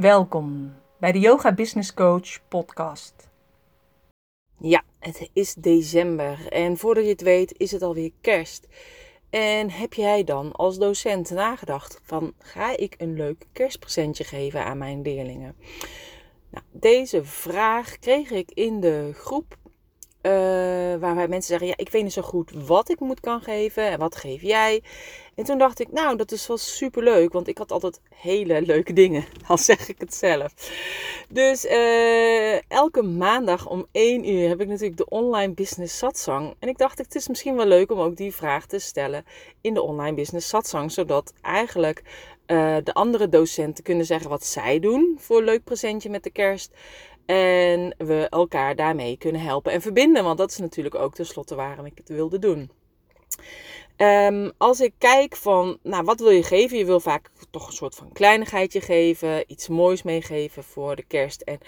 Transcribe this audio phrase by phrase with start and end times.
[0.00, 3.28] Welkom bij de Yoga Business Coach podcast.
[4.58, 8.68] Ja, het is december en voordat je het weet is het alweer kerst.
[9.30, 14.78] En heb jij dan als docent nagedacht van ga ik een leuk kerstpresentje geven aan
[14.78, 15.56] mijn leerlingen?
[16.50, 19.56] Nou, deze vraag kreeg ik in de groep
[20.22, 20.32] uh,
[21.00, 23.98] waarbij mensen zeggen: Ja, ik weet niet zo goed wat ik moet kan geven en
[23.98, 24.82] wat geef jij.
[25.34, 28.62] En toen dacht ik: Nou, dat is wel super leuk, want ik had altijd hele
[28.62, 30.54] leuke dingen, al zeg ik het zelf.
[31.28, 36.54] Dus uh, elke maandag om 1 uur heb ik natuurlijk de online business satsang.
[36.58, 39.24] En ik dacht: Het is misschien wel leuk om ook die vraag te stellen
[39.60, 42.02] in de online business satsang, zodat eigenlijk
[42.50, 46.30] uh, de andere docenten kunnen zeggen wat zij doen voor een leuk presentje met de
[46.30, 46.74] kerst.
[47.30, 50.24] En we elkaar daarmee kunnen helpen en verbinden.
[50.24, 52.70] Want dat is natuurlijk ook tenslotte waarom ik het wilde doen.
[53.96, 56.78] Um, als ik kijk van, nou, wat wil je geven?
[56.78, 61.40] Je wil vaak toch een soort van kleinigheidje geven, iets moois meegeven voor de kerst.
[61.40, 61.58] En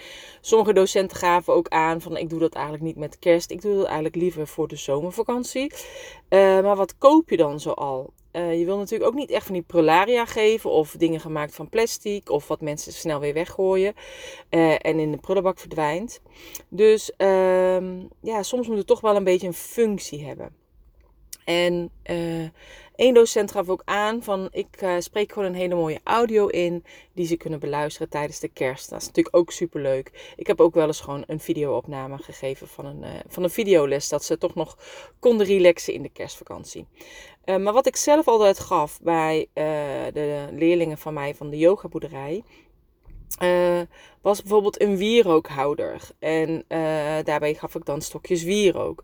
[0.41, 3.75] sommige docenten gaven ook aan van, ik doe dat eigenlijk niet met kerst, ik doe
[3.75, 5.71] dat eigenlijk liever voor de zomervakantie.
[6.29, 8.13] Uh, maar wat koop je dan zoal?
[8.33, 11.69] Uh, je wil natuurlijk ook niet echt van die prolaria geven of dingen gemaakt van
[11.69, 13.93] plastic of wat mensen snel weer weggooien
[14.49, 16.21] uh, en in de prullenbak verdwijnt.
[16.69, 17.77] Dus uh,
[18.21, 20.55] ja, soms moet het toch wel een beetje een functie hebben.
[21.45, 21.91] En
[22.95, 26.83] één docent gaf ook aan van ik uh, spreek gewoon een hele mooie audio in
[27.13, 28.89] die ze kunnen beluisteren tijdens de kerst.
[28.89, 30.33] Dat is natuurlijk ook super leuk.
[30.35, 34.09] Ik heb ook wel eens gewoon een videoopname gegeven van een, uh, van een videoles
[34.09, 34.77] dat ze toch nog
[35.19, 36.87] konden relaxen in de kerstvakantie.
[37.45, 39.47] maar wat ik zelf altijd gaf bij
[40.13, 42.43] de leerlingen van mij van de yogaboerderij
[43.41, 43.81] uh,
[44.21, 46.01] was bijvoorbeeld een wierookhouder.
[46.19, 46.65] En
[47.23, 49.03] daarbij gaf ik dan stokjes wierook.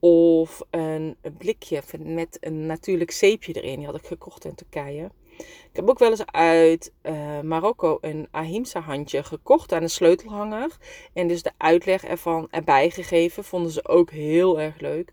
[0.00, 3.76] Of een, blikje met een natuurlijk zeepje erin.
[3.76, 5.10] Die had ik gekocht in Turkije.
[5.38, 10.76] Ik heb ook wel eens uit uh, Marokko een ahimsa handje gekocht aan een sleutelhanger.
[11.12, 13.44] En dus de uitleg ervan erbij gegeven.
[13.44, 15.12] Vonden ze ook heel erg leuk.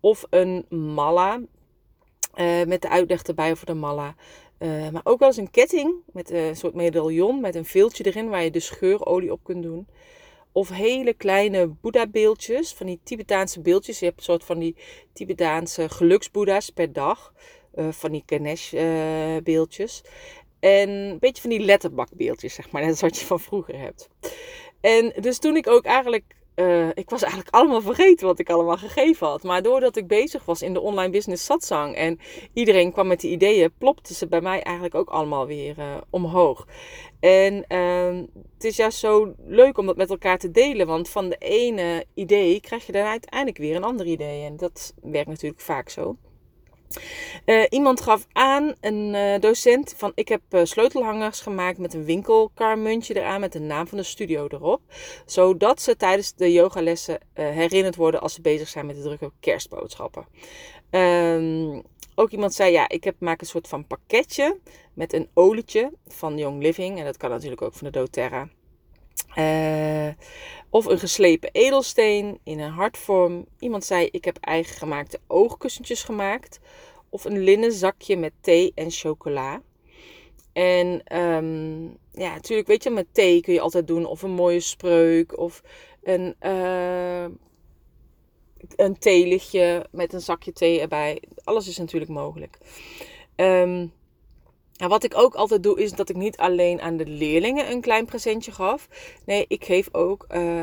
[0.00, 1.40] Of een malla.
[2.36, 4.14] Uh, met de uitleg erbij over de malla.
[4.58, 8.28] Uh, maar ook wel eens een ketting met een soort medaillon met een veeltje erin
[8.28, 9.86] waar je de scheurolie op kunt doen.
[10.56, 13.98] Of hele kleine Boeddha-beeldjes, van die Tibetaanse beeldjes.
[13.98, 14.76] Je hebt een soort van die
[15.12, 17.32] Tibetaanse geluksboeddha's per dag.
[17.74, 20.02] Uh, van die Ganesh-beeldjes.
[20.04, 20.10] Uh,
[20.70, 22.82] en een beetje van die letterbakbeeldjes, zeg maar.
[22.84, 24.08] Net als wat je van vroeger hebt.
[24.80, 28.76] En dus toen ik ook eigenlijk uh, ik was eigenlijk allemaal vergeten wat ik allemaal
[28.76, 29.42] gegeven had.
[29.42, 32.18] Maar doordat ik bezig was in de online business satsang en
[32.52, 36.66] iedereen kwam met die ideeën, plopten ze bij mij eigenlijk ook allemaal weer uh, omhoog.
[37.20, 38.22] En uh,
[38.54, 42.04] het is juist zo leuk om dat met elkaar te delen, want van de ene
[42.14, 44.44] idee krijg je dan uiteindelijk weer een ander idee.
[44.44, 46.16] En dat werkt natuurlijk vaak zo.
[47.46, 52.04] Uh, iemand gaf aan, een uh, docent, van ik heb uh, sleutelhangers gemaakt met een
[52.04, 54.80] winkelkarmuntje eraan met de naam van de studio erop.
[55.26, 60.26] Zodat ze tijdens de yogalessen herinnerd worden als ze bezig zijn met de drukke kerstboodschappen.
[60.90, 61.82] Um,
[62.14, 64.58] ook iemand zei, ja, ik heb, maak een soort van pakketje
[64.94, 66.98] met een olietje van Young Living.
[66.98, 68.48] En dat kan natuurlijk ook van de doTERRA.
[69.38, 70.08] Uh,
[70.70, 73.46] of een geslepen edelsteen in een hartvorm.
[73.58, 76.60] Iemand zei: Ik heb eigen gemaakte oogkussentjes gemaakt.
[77.08, 79.62] Of een linnen zakje met thee en chocola.
[80.52, 84.06] En um, ja, natuurlijk, weet je, met thee kun je altijd doen.
[84.06, 85.38] Of een mooie spreuk.
[85.38, 85.62] Of
[86.02, 87.24] een, uh,
[88.76, 91.22] een theelichtje met een zakje thee erbij.
[91.44, 92.58] Alles is natuurlijk mogelijk.
[93.36, 93.92] Um,
[94.78, 97.80] en wat ik ook altijd doe, is dat ik niet alleen aan de leerlingen een
[97.80, 98.88] klein presentje gaf.
[99.24, 100.62] Nee, ik geef ook uh,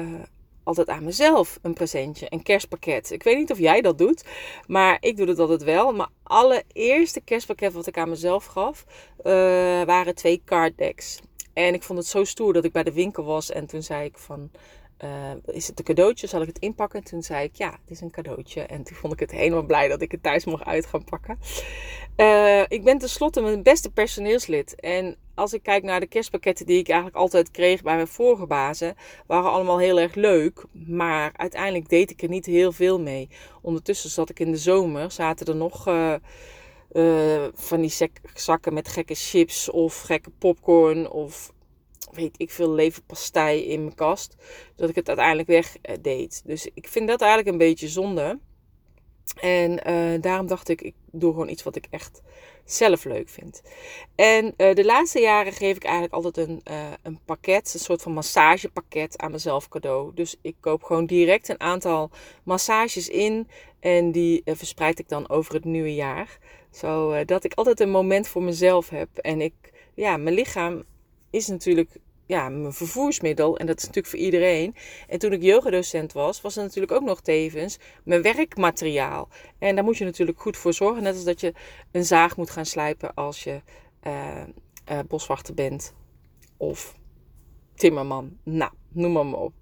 [0.63, 3.11] altijd aan mezelf een presentje, een kerstpakket.
[3.11, 4.25] Ik weet niet of jij dat doet,
[4.67, 5.93] maar ik doe dat altijd wel.
[5.93, 8.85] Maar allereerste kerstpakket wat ik aan mezelf gaf,
[9.23, 9.33] uh,
[9.83, 11.19] waren twee card decks.
[11.53, 14.05] En ik vond het zo stoer dat ik bij de winkel was en toen zei
[14.05, 14.51] ik van...
[15.03, 16.27] Uh, is het een cadeautje?
[16.27, 16.99] Zal ik het inpakken?
[16.99, 18.61] En toen zei ik, ja, het is een cadeautje.
[18.61, 21.39] En toen vond ik het helemaal blij dat ik het thuis mocht uit gaan pakken.
[22.17, 24.75] Uh, ik ben tenslotte mijn beste personeelslid.
[24.79, 28.45] En als ik kijk naar de kerstpakketten die ik eigenlijk altijd kreeg bij mijn vorige
[28.45, 28.95] bazen,
[29.27, 30.63] waren allemaal heel erg leuk.
[30.71, 33.29] Maar uiteindelijk deed ik er niet heel veel mee.
[33.61, 35.87] Ondertussen zat ik in de zomer, zaten er nog...
[35.87, 36.15] Uh,
[37.53, 37.93] van die
[38.33, 41.53] zakken met gekke chips of gekke popcorn of
[42.15, 44.35] weet ik veel, leverpastei in mijn kast.
[44.75, 46.41] Dat ik het uiteindelijk weg eh, deed.
[46.45, 48.39] Dus ik vind dat eigenlijk een beetje zonde.
[49.41, 52.21] En uh, daarom dacht ik, ik doe gewoon iets wat ik echt
[52.65, 53.61] zelf leuk vind.
[54.15, 56.61] En uh, de laatste jaren geef ik eigenlijk altijd een,
[57.01, 60.11] een pakket, een soort van massagepakket aan mezelf cadeau.
[60.13, 62.09] Dus ik koop gewoon direct een aantal
[62.43, 63.47] massages in
[63.79, 66.37] en die verspreid ik dan over het nieuwe jaar.
[66.71, 69.17] Zodat ik altijd een moment voor mezelf heb.
[69.17, 69.53] En ik,
[69.93, 70.83] ja, mijn lichaam
[71.33, 71.89] is natuurlijk
[72.25, 73.57] ja, mijn vervoersmiddel.
[73.57, 74.75] En dat is natuurlijk voor iedereen.
[75.07, 79.29] En toen ik yogadocent was, was het natuurlijk ook nog tevens mijn werkmateriaal.
[79.59, 81.03] En daar moet je natuurlijk goed voor zorgen.
[81.03, 81.53] Net als dat je
[81.91, 83.61] een zaag moet gaan slijpen als je
[84.07, 84.43] uh,
[84.91, 85.93] uh, boswachter bent.
[86.57, 86.95] Of
[87.75, 88.37] timmerman.
[88.43, 89.53] Nou, noem maar, op.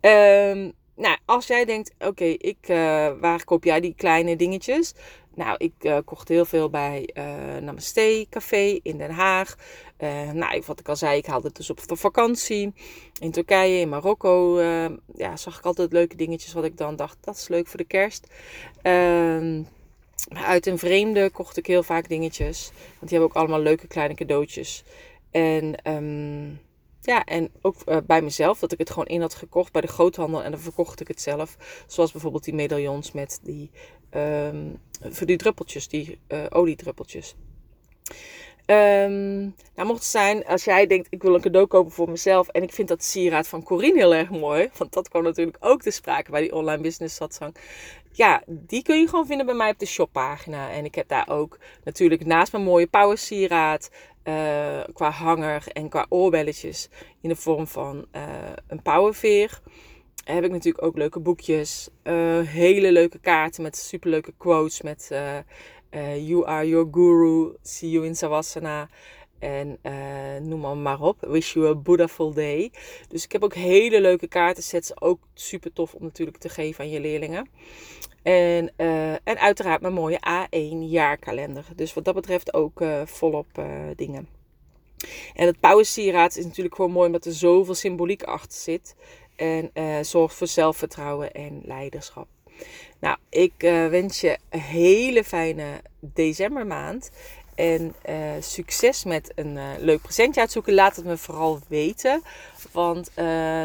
[0.00, 2.76] Um, nou, als jij denkt, oké, ik, uh,
[3.20, 4.94] waar koop jij die kleine dingetjes?
[5.34, 9.56] Nou, ik uh, kocht heel veel bij uh, Namaste Café in Den Haag.
[10.32, 12.72] Nou, wat ik al zei, ik haalde het dus op de vakantie.
[13.20, 14.60] In Turkije, in Marokko,
[15.14, 17.84] ja, zag ik altijd leuke dingetjes wat ik dan dacht, dat is leuk voor de
[17.84, 18.26] kerst.
[18.82, 19.62] Ehm,
[20.28, 22.70] uit een vreemde kocht ik heel vaak dingetjes.
[22.74, 24.84] Want die hebben ook allemaal leuke kleine cadeautjes.
[25.30, 25.90] En...
[25.92, 26.66] Um,
[27.08, 29.88] ja, en ook uh, bij mezelf, dat ik het gewoon in had gekocht bij de
[29.88, 31.56] groothandel en dan verkocht ik het zelf.
[31.86, 33.70] Zoals bijvoorbeeld die medaillons met die,
[34.14, 37.34] um, voor die druppeltjes, die uh, oliedruppeltjes.
[38.66, 42.48] Um, nou, mocht het zijn, als jij denkt, ik wil een cadeau kopen voor mezelf
[42.48, 45.82] en ik vind dat sieraad van Corine heel erg mooi, want dat kwam natuurlijk ook
[45.82, 47.56] te sprake bij die online business satsang.
[48.12, 50.70] Ja, die kun je gewoon vinden bij mij op de shoppagina.
[50.70, 53.90] En ik heb daar ook natuurlijk naast mijn mooie power sieraad,
[54.28, 56.88] uh, qua hanger en qua oorbelletjes
[57.20, 58.22] in de vorm van uh,
[58.66, 59.60] een powerveer.
[60.24, 65.08] Heb ik natuurlijk ook leuke boekjes, uh, hele leuke kaarten met superleuke quotes met
[66.26, 68.88] You are your guru, see you in Savasana.
[69.38, 69.78] En
[70.48, 71.16] noem maar, maar op.
[71.20, 72.72] Wish you a Buddhaful day.
[73.08, 75.00] Dus ik heb ook hele leuke kaartensets.
[75.00, 77.48] Ook super tof om natuurlijk te geven aan je leerlingen.
[78.22, 81.64] En, uh, en uiteraard mijn mooie A1 jaarkalender.
[81.76, 83.46] Dus wat dat betreft ook uh, volop
[83.96, 84.28] dingen.
[85.34, 88.96] En het pauwensieraad is natuurlijk gewoon mooi omdat er zoveel symboliek achter zit.
[89.36, 89.70] En
[90.04, 92.26] zorgt voor zelfvertrouwen en leiderschap.
[93.00, 93.52] Nou, ik
[93.90, 97.10] wens je een hele fijne decembermaand.
[97.58, 97.94] En
[98.40, 100.74] succes met een leuk presentje uitzoeken.
[100.74, 102.22] Laat het me vooral weten.
[102.72, 103.10] Want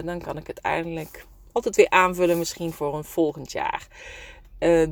[0.06, 3.88] dan kan ik het eindelijk altijd weer aanvullen misschien voor een volgend jaar.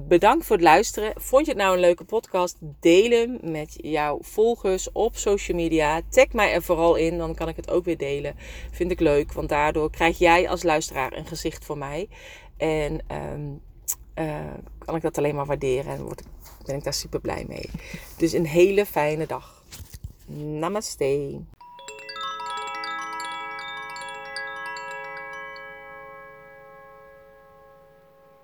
[0.08, 1.14] Bedankt voor het luisteren.
[1.16, 2.58] Vond je het nou een leuke podcast?
[2.80, 6.02] Deel hem met jouw volgers op social media.
[6.10, 8.36] Tag mij er vooral in, dan kan ik het ook weer delen.
[8.72, 12.10] Vind ik leuk, want daardoor krijg jij als luisteraar een gezicht voor mij.
[12.58, 13.00] En
[14.20, 14.26] uh,
[14.92, 16.24] kan ik dat alleen maar waarderen en word,
[16.66, 17.70] ben ik daar super blij mee.
[18.18, 19.64] Dus een hele fijne dag.
[20.26, 21.40] Namaste.